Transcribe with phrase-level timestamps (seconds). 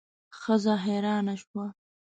[0.39, 1.65] ښځه حیرانه شوه.